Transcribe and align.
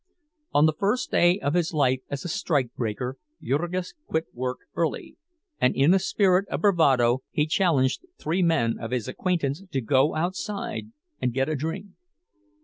On 0.51 0.65
the 0.65 0.73
first 0.73 1.11
day 1.11 1.37
of 1.41 1.53
his 1.53 1.73
life 1.75 1.99
as 2.09 2.25
a 2.25 2.27
strikebreaker 2.27 3.17
Jurgis 3.39 3.93
quit 4.07 4.25
work 4.33 4.57
early, 4.75 5.15
and 5.59 5.75
in 5.75 5.93
a 5.93 5.99
spirit 5.99 6.49
of 6.49 6.61
bravado 6.61 7.21
he 7.29 7.45
challenged 7.45 8.07
three 8.17 8.41
men 8.41 8.79
of 8.79 8.89
his 8.89 9.07
acquaintance 9.07 9.61
to 9.71 9.79
go 9.79 10.15
outside 10.15 10.91
and 11.21 11.35
get 11.35 11.49
a 11.49 11.55
drink. 11.55 11.89